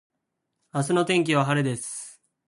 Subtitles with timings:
[0.73, 2.19] 明日の天気は晴れです